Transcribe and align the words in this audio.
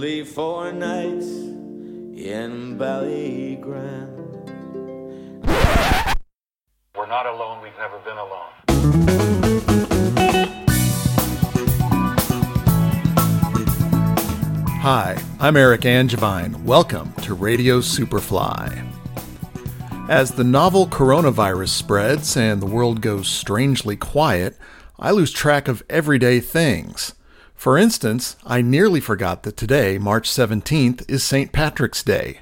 only 0.00 0.24
four 0.24 0.72
nights 0.72 1.26
in 1.26 2.78
Ballygrand. 2.78 4.16
We're 6.96 7.06
not 7.06 7.26
alone, 7.26 7.62
we've 7.62 7.76
never 7.76 7.98
been 7.98 8.16
alone. 8.16 8.48
Hi, 14.80 15.22
I'm 15.38 15.58
Eric 15.58 15.84
Angevine. 15.84 16.64
Welcome 16.64 17.12
to 17.24 17.34
Radio 17.34 17.80
Superfly. 17.82 18.90
As 20.08 20.30
the 20.30 20.44
novel 20.44 20.86
coronavirus 20.86 21.68
spreads 21.68 22.38
and 22.38 22.62
the 22.62 22.66
world 22.66 23.02
goes 23.02 23.28
strangely 23.28 23.96
quiet, 23.96 24.56
I 24.98 25.10
lose 25.10 25.30
track 25.30 25.68
of 25.68 25.82
everyday 25.90 26.40
things. 26.40 27.12
For 27.60 27.76
instance, 27.76 28.36
I 28.46 28.62
nearly 28.62 29.00
forgot 29.00 29.42
that 29.42 29.58
today, 29.58 29.98
March 29.98 30.30
17th, 30.30 31.04
is 31.10 31.22
St. 31.22 31.52
Patrick's 31.52 32.02
Day. 32.02 32.38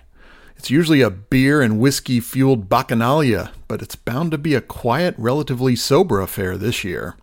It's 0.56 0.70
usually 0.70 1.00
a 1.00 1.10
beer 1.10 1.60
and 1.60 1.80
whiskey 1.80 2.20
fueled 2.20 2.68
bacchanalia, 2.68 3.50
but 3.66 3.82
it's 3.82 3.96
bound 3.96 4.30
to 4.30 4.38
be 4.38 4.54
a 4.54 4.60
quiet, 4.60 5.16
relatively 5.18 5.74
sober 5.74 6.20
affair 6.20 6.56
this 6.56 6.84
year. 6.84 7.16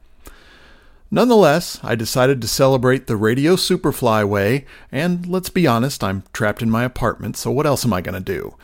Nonetheless, 1.09 1.79
I 1.83 1.95
decided 1.95 2.41
to 2.41 2.49
celebrate 2.49 3.07
the 3.07 3.15
Radio 3.15 3.55
Superfly 3.55 4.27
way, 4.27 4.65
and 4.91 5.25
let's 5.25 5.47
be 5.49 5.65
honest, 5.65 6.03
I'm 6.03 6.23
trapped 6.33 6.61
in 6.61 6.69
my 6.69 6.83
apartment, 6.83 7.37
so 7.37 7.49
what 7.49 7.65
else 7.65 7.85
am 7.85 7.93
I 7.93 8.01
going 8.01 8.21
to 8.21 8.33
do? 8.33 8.57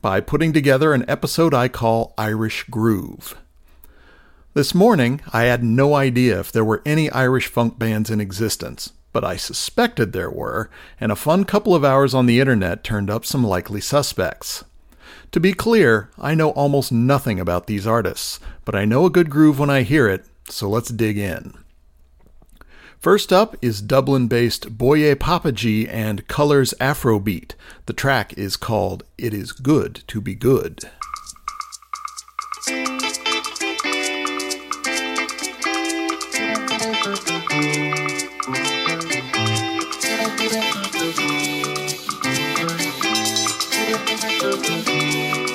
By 0.00 0.20
putting 0.20 0.52
together 0.52 0.94
an 0.94 1.04
episode 1.08 1.54
I 1.54 1.66
call 1.66 2.14
Irish 2.16 2.62
Groove. 2.70 3.36
This 4.56 4.74
morning, 4.74 5.20
I 5.34 5.42
had 5.42 5.62
no 5.62 5.94
idea 5.94 6.40
if 6.40 6.50
there 6.50 6.64
were 6.64 6.80
any 6.86 7.10
Irish 7.10 7.46
funk 7.46 7.78
bands 7.78 8.08
in 8.08 8.22
existence, 8.22 8.90
but 9.12 9.22
I 9.22 9.36
suspected 9.36 10.14
there 10.14 10.30
were, 10.30 10.70
and 10.98 11.12
a 11.12 11.14
fun 11.14 11.44
couple 11.44 11.74
of 11.74 11.84
hours 11.84 12.14
on 12.14 12.24
the 12.24 12.40
internet 12.40 12.82
turned 12.82 13.10
up 13.10 13.26
some 13.26 13.44
likely 13.44 13.82
suspects. 13.82 14.64
To 15.32 15.40
be 15.40 15.52
clear, 15.52 16.08
I 16.18 16.34
know 16.34 16.52
almost 16.52 16.90
nothing 16.90 17.38
about 17.38 17.66
these 17.66 17.86
artists, 17.86 18.40
but 18.64 18.74
I 18.74 18.86
know 18.86 19.04
a 19.04 19.10
good 19.10 19.28
groove 19.28 19.58
when 19.58 19.68
I 19.68 19.82
hear 19.82 20.08
it, 20.08 20.24
so 20.48 20.70
let's 20.70 20.88
dig 20.88 21.18
in. 21.18 21.52
First 22.98 23.34
up 23.34 23.56
is 23.60 23.82
Dublin 23.82 24.26
based 24.26 24.78
Boye 24.78 25.14
Papaji 25.16 25.86
and 25.86 26.26
Colors 26.28 26.72
Afrobeat. 26.80 27.52
The 27.84 27.92
track 27.92 28.32
is 28.38 28.56
called 28.56 29.02
It 29.18 29.34
Is 29.34 29.52
Good 29.52 30.02
to 30.06 30.22
Be 30.22 30.34
Good. 30.34 30.88
Thank 37.06 37.30
you. 45.40 45.45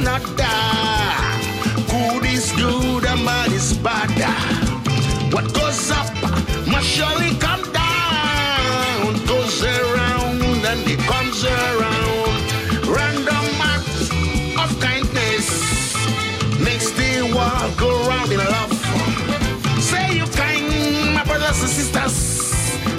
Another. 0.00 0.56
Good 1.90 2.24
is 2.24 2.52
good 2.52 3.04
and 3.04 3.24
bad 3.24 3.52
is 3.52 3.76
bad. 3.78 4.10
What 5.32 5.52
goes 5.52 5.90
up 5.90 6.12
must 6.66 6.88
surely 6.88 7.36
come 7.38 7.64
down. 7.72 9.12
Goes 9.26 9.62
around 9.62 10.42
and 10.70 10.80
it 10.88 11.00
comes 11.00 11.44
around. 11.44 12.44
Random 12.88 13.46
acts 13.74 14.10
of 14.62 14.70
kindness 14.80 15.46
makes 16.60 16.90
the 16.92 17.30
world 17.34 17.76
go 17.76 17.90
round 18.08 18.32
in 18.32 18.38
love. 18.38 18.72
Say 19.82 20.16
you 20.16 20.26
kind, 20.40 21.14
my 21.14 21.24
brothers 21.24 21.60
and 21.60 21.72
sisters. 21.78 22.16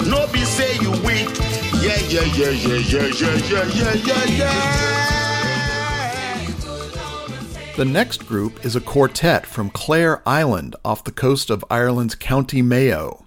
No 0.06 0.26
be 0.28 0.44
say 0.44 0.74
you 0.80 0.92
weak. 1.06 1.30
Yeah, 1.82 1.98
yeah, 2.12 2.26
yeah, 2.38 2.50
yeah, 2.50 2.78
yeah, 2.78 3.06
yeah, 3.50 3.64
yeah, 3.74 3.94
yeah, 3.94 4.24
yeah. 4.24 5.21
The 7.74 7.84
next 7.86 8.26
group 8.26 8.66
is 8.66 8.76
a 8.76 8.82
quartet 8.82 9.46
from 9.46 9.70
Clare 9.70 10.22
Island 10.28 10.76
off 10.84 11.04
the 11.04 11.10
coast 11.10 11.48
of 11.48 11.64
Ireland's 11.70 12.14
County 12.14 12.60
Mayo. 12.60 13.24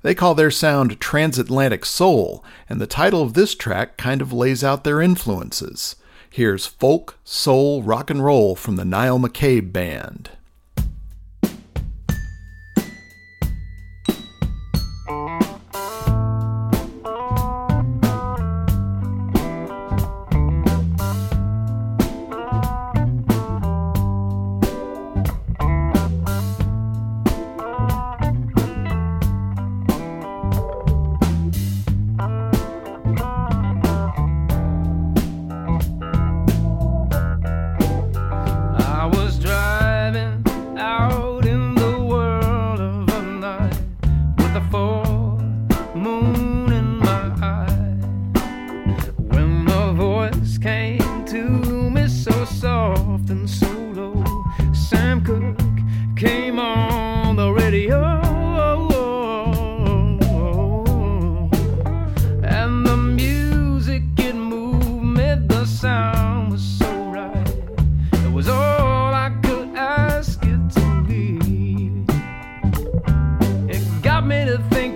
They 0.00 0.14
call 0.14 0.34
their 0.34 0.50
sound 0.50 0.98
transatlantic 0.98 1.84
soul, 1.84 2.42
and 2.70 2.80
the 2.80 2.86
title 2.86 3.20
of 3.20 3.34
this 3.34 3.54
track 3.54 3.98
kind 3.98 4.22
of 4.22 4.32
lays 4.32 4.64
out 4.64 4.84
their 4.84 5.02
influences. 5.02 5.96
Here's 6.30 6.66
folk, 6.66 7.18
soul, 7.22 7.82
rock 7.82 8.08
and 8.08 8.24
roll 8.24 8.56
from 8.56 8.76
the 8.76 8.86
Niall 8.86 9.18
McCabe 9.18 9.74
Band. 9.74 10.30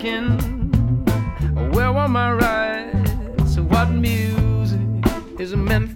Thinking, 0.06 0.70
where 1.72 1.92
were 1.92 2.08
my 2.08 2.32
rights? 2.32 3.58
What 3.58 3.90
music 3.90 4.80
is 5.38 5.54
meant 5.56 5.95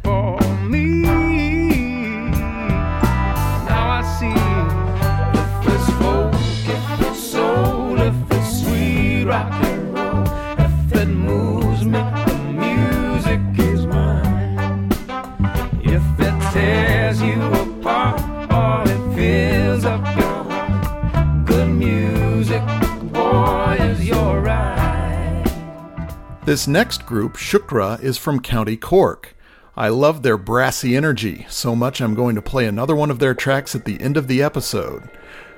This 26.51 26.67
next 26.67 27.07
group, 27.07 27.37
Shookrah, 27.37 28.03
is 28.03 28.19
from 28.19 28.41
County 28.41 28.77
Cork. 28.77 29.37
I 29.77 29.89
love 29.89 30.25
their 30.25 30.37
brassy 30.37 30.97
energy 30.97 31.47
so 31.49 31.77
much 31.77 32.01
I'm 32.01 32.17
going 32.17 32.35
to 32.35 32.43
play 32.43 32.67
another 32.67 32.97
one 32.97 33.09
of 33.09 33.21
their 33.21 33.35
tracks 33.35 33.77
at 33.77 33.85
the 33.85 34.01
end 34.01 34.17
of 34.17 34.27
the 34.27 34.43
episode. 34.43 35.09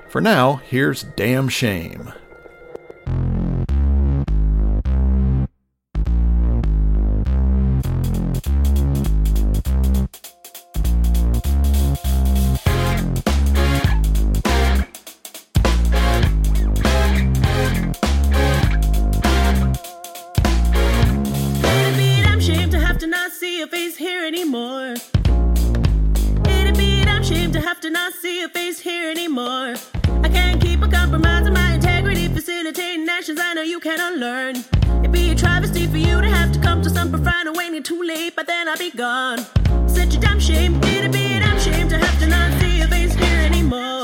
For 0.07 0.21
now, 0.21 0.57
here's 0.57 1.01
Damn 1.01 1.49
Shame. 1.49 2.13
that 33.63 33.69
you 33.69 33.79
can 33.79 33.97
unlearn. 34.01 34.57
It'd 34.99 35.13
be 35.13 35.29
a 35.29 35.35
travesty 35.35 35.87
for 35.87 35.95
you 35.95 36.21
to 36.21 36.29
have 36.29 36.51
to 36.51 36.59
come 36.59 36.81
to 36.81 36.89
some 36.89 37.09
profound 37.09 37.55
when 37.55 37.73
you're 37.73 37.81
too 37.81 38.03
late, 38.03 38.35
but 38.35 38.45
then 38.45 38.67
I'll 38.67 38.77
be 38.77 38.91
gone. 38.91 39.39
Such 39.87 40.15
a 40.15 40.19
damn 40.19 40.39
shame, 40.39 40.83
it'd 40.83 41.13
be 41.13 41.33
a 41.33 41.39
damn 41.39 41.57
shame 41.59 41.87
to 41.87 41.97
have 41.97 42.19
to 42.19 42.27
not 42.27 42.59
see 42.59 42.79
your 42.79 42.89
face 42.89 43.13
here 43.13 43.39
anymore. 43.39 44.02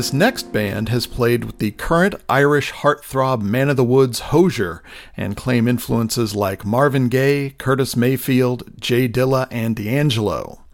This 0.00 0.14
next 0.14 0.50
band 0.50 0.88
has 0.88 1.06
played 1.06 1.44
with 1.44 1.58
the 1.58 1.72
current 1.72 2.14
Irish 2.26 2.72
heartthrob 2.72 3.42
Man 3.42 3.68
of 3.68 3.76
the 3.76 3.84
Woods 3.84 4.20
Hozier 4.20 4.82
and 5.14 5.36
claim 5.36 5.68
influences 5.68 6.34
like 6.34 6.64
Marvin 6.64 7.10
Gaye, 7.10 7.50
Curtis 7.58 7.96
Mayfield, 7.96 8.80
J 8.80 9.10
Dilla, 9.10 9.46
and 9.50 9.76
D'Angelo. 9.76 10.64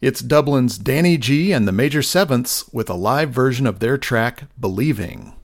It's 0.00 0.20
Dublin's 0.20 0.78
Danny 0.78 1.18
G 1.18 1.50
and 1.50 1.66
the 1.66 1.72
Major 1.72 2.00
Sevenths 2.00 2.72
with 2.72 2.88
a 2.88 2.94
live 2.94 3.30
version 3.30 3.66
of 3.66 3.80
their 3.80 3.98
track 3.98 4.44
Believing. 4.60 5.34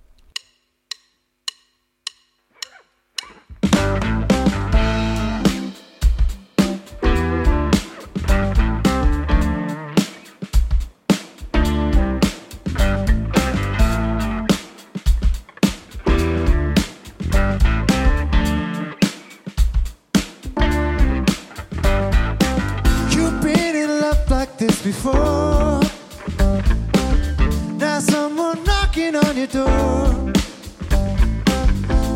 on 29.25 29.37
your 29.37 29.47
door. 29.47 30.33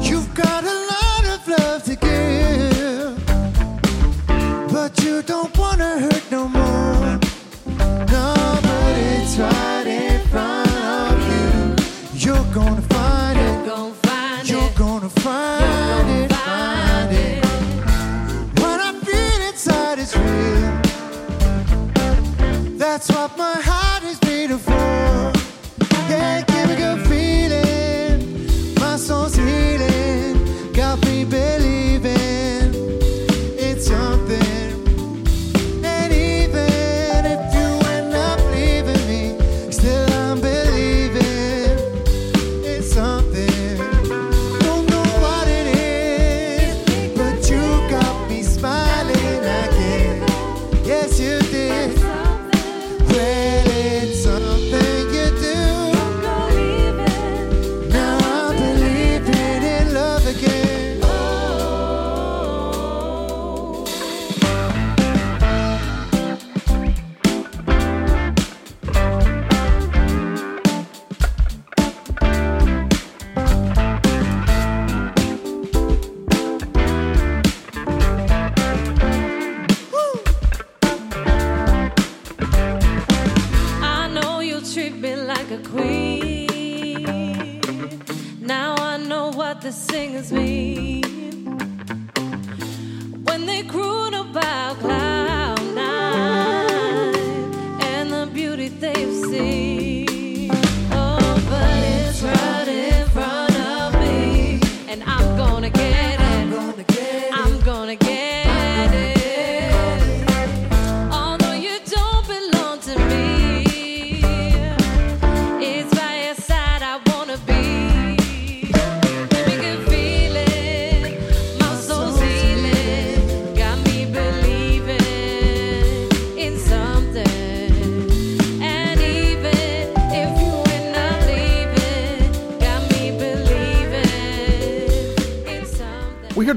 You've 0.00 0.35
got 0.35 0.64
a 0.64 0.76
lot 0.92 1.25
of 1.35 1.49
love 1.49 1.83
to 1.85 1.97
give, 1.97 3.26
but 4.73 5.02
you 5.02 5.23
don't 5.23 5.57
wanna 5.57 5.99
hurt. 6.00 6.19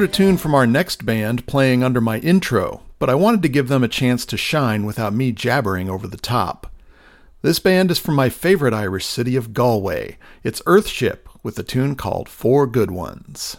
A 0.04 0.08
tune 0.08 0.38
from 0.38 0.54
our 0.54 0.68
next 0.68 1.06
band 1.06 1.48
playing 1.48 1.82
under 1.82 2.02
my 2.02 2.20
intro, 2.20 2.82
but 3.00 3.10
I 3.10 3.16
wanted 3.16 3.42
to 3.44 3.50
give 3.50 3.70
them 3.70 3.84
a 3.84 3.88
chance 3.88 4.26
to 4.26 4.38
shine 4.38 4.86
without 4.86 5.14
me 5.14 5.32
jabbering 5.32 5.90
over 5.90 6.08
the 6.08 6.18
top. 6.18 6.72
This 7.42 7.60
band 7.60 7.90
is 7.90 8.00
from 8.00 8.16
my 8.16 8.30
favorite 8.30 8.74
Irish 8.74 9.06
city 9.06 9.38
of 9.38 9.54
Galway. 9.54 10.18
It's 10.44 10.62
Earthship 10.64 11.20
with 11.42 11.58
a 11.58 11.64
tune 11.64 11.96
called 11.96 12.28
Four 12.28 12.68
Good 12.68 12.92
Ones. 12.92 13.58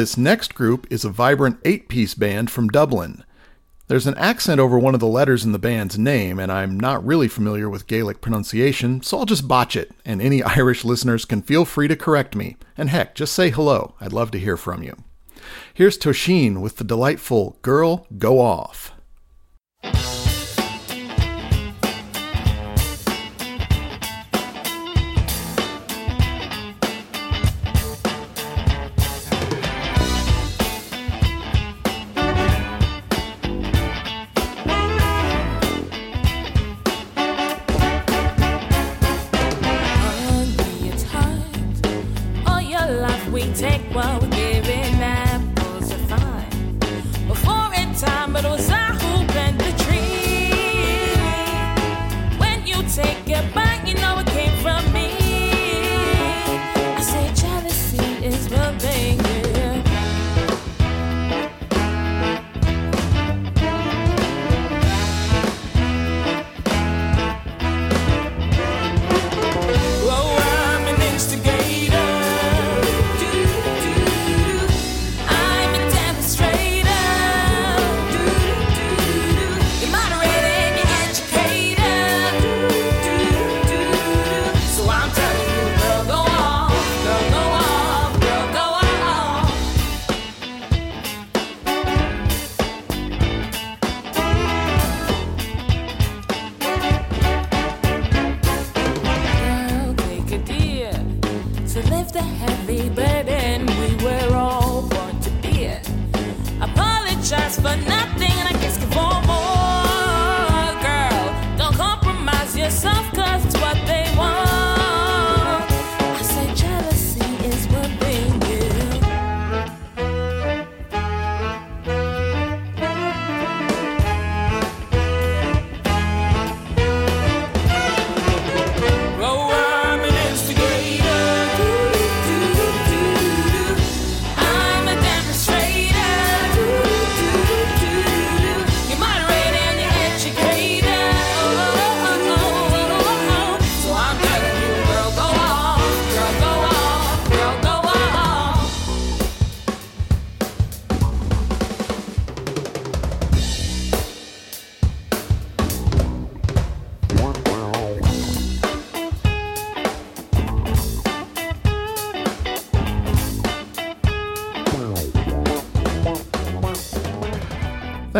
This 0.00 0.16
next 0.16 0.54
group 0.54 0.86
is 0.88 1.04
a 1.04 1.10
vibrant 1.10 1.58
eight 1.62 1.86
piece 1.86 2.14
band 2.14 2.50
from 2.50 2.68
Dublin. 2.68 3.22
There's 3.88 4.06
an 4.06 4.16
accent 4.16 4.58
over 4.58 4.78
one 4.78 4.94
of 4.94 5.00
the 5.00 5.06
letters 5.06 5.44
in 5.44 5.52
the 5.52 5.58
band's 5.58 5.98
name, 5.98 6.38
and 6.38 6.50
I'm 6.50 6.80
not 6.80 7.04
really 7.04 7.28
familiar 7.28 7.68
with 7.68 7.86
Gaelic 7.86 8.22
pronunciation, 8.22 9.02
so 9.02 9.18
I'll 9.18 9.26
just 9.26 9.46
botch 9.46 9.76
it, 9.76 9.92
and 10.06 10.22
any 10.22 10.42
Irish 10.56 10.86
listeners 10.86 11.26
can 11.26 11.42
feel 11.42 11.66
free 11.66 11.86
to 11.86 11.96
correct 11.96 12.34
me. 12.34 12.56
And 12.78 12.88
heck, 12.88 13.14
just 13.14 13.34
say 13.34 13.50
hello. 13.50 13.94
I'd 14.00 14.14
love 14.14 14.30
to 14.30 14.38
hear 14.38 14.56
from 14.56 14.82
you. 14.82 14.96
Here's 15.74 15.98
Toshin 15.98 16.62
with 16.62 16.78
the 16.78 16.84
delightful 16.84 17.58
Girl 17.60 18.06
Go 18.16 18.40
Off. 18.40 18.92
We 43.92 44.29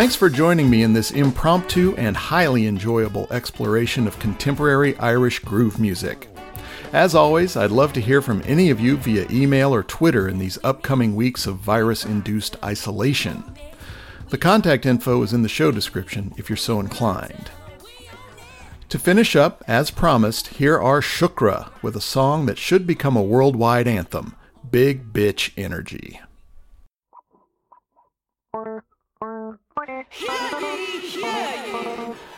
Thanks 0.01 0.17
for 0.17 0.31
joining 0.31 0.71
me 0.71 0.83
in 0.83 0.95
this 0.95 1.11
impromptu 1.11 1.95
and 1.99 2.17
highly 2.17 2.67
enjoyable 2.67 3.27
exploration 3.31 4.07
of 4.07 4.19
contemporary 4.19 4.97
Irish 4.97 5.41
groove 5.41 5.79
music. 5.79 6.35
As 6.95 7.15
always, 7.15 7.55
I'd 7.55 7.71
love 7.71 7.93
to 7.93 8.01
hear 8.01 8.23
from 8.23 8.43
any 8.47 8.71
of 8.71 8.81
you 8.81 8.97
via 8.97 9.27
email 9.31 9.75
or 9.75 9.83
Twitter 9.83 10.27
in 10.27 10.39
these 10.39 10.57
upcoming 10.65 11.15
weeks 11.15 11.47
of 11.47 11.57
virus 11.57 12.07
induced 12.07 12.57
isolation. 12.65 13.45
The 14.31 14.39
contact 14.39 14.87
info 14.87 15.23
is 15.23 15.35
in 15.35 15.43
the 15.43 15.51
show 15.51 15.71
description 15.71 16.33
if 16.39 16.49
you're 16.49 16.57
so 16.57 16.81
inclined. 16.81 17.51
To 18.89 18.99
finish 18.99 19.37
up, 19.37 19.63
as 19.67 19.91
promised, 19.91 20.49
here 20.49 20.81
are 20.81 21.03
Shookrah 21.03 21.71
with 21.83 21.95
a 21.95 22.01
song 22.01 22.47
that 22.47 22.57
should 22.57 22.87
become 22.87 23.19
a 23.19 23.23
worldwide 23.23 23.87
anthem 23.87 24.35
Big 24.71 25.13
Bitch 25.13 25.53
Energy. 25.59 26.23
Hear 29.81 30.05
ye, 30.61 31.01
hear 31.01 31.25
ye. 31.65 31.73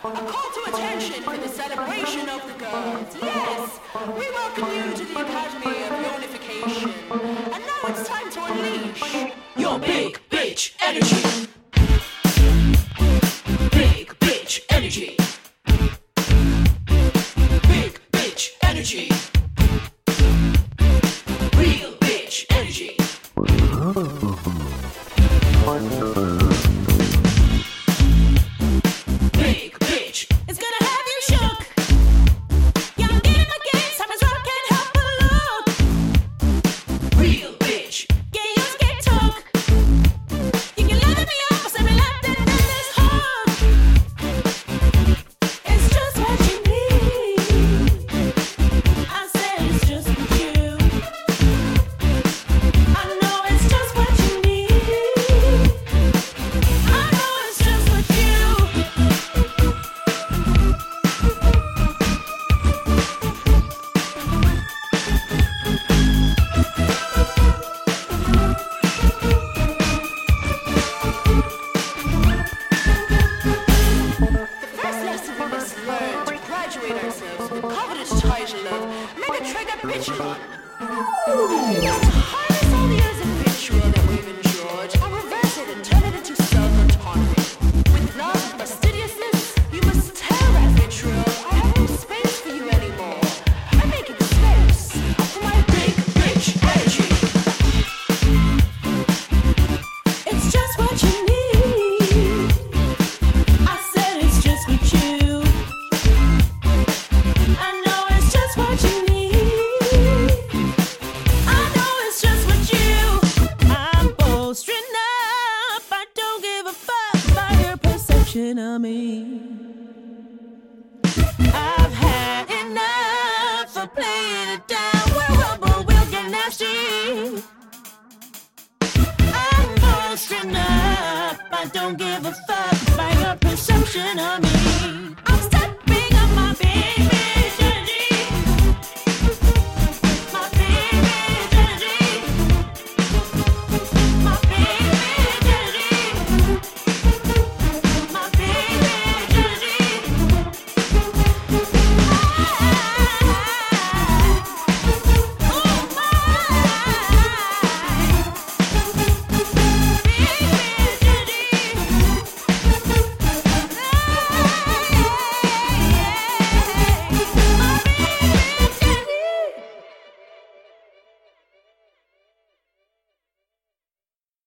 A 0.04 0.10
call 0.30 0.48
to 0.54 0.60
attention 0.68 1.24
for 1.24 1.36
the 1.36 1.48
celebration 1.48 2.28
of 2.28 2.46
the 2.46 2.52
gods. 2.56 3.16
Yes, 3.20 3.80
we 4.06 4.30
welcome 4.30 4.68
you 4.72 4.94
to 4.94 5.04
the 5.04 5.20
Academy 5.20 5.82
of 5.82 5.90
Unification. 6.22 6.90
And 7.52 7.64
now 7.64 7.88
it's 7.88 8.08
time 8.08 8.30
to 8.30 8.44
unleash 8.44 9.02
your 9.56 9.80
big 9.80 10.20
bitch 10.30 10.76
energy. 10.80 11.48
Big 13.72 14.16
bitch 14.20 14.60
energy. 14.70 15.16
Big 17.66 18.00
bitch 18.12 18.52
energy. 18.62 19.10
Real 21.58 21.92
bitch 21.98 22.46
energy. 22.50 22.96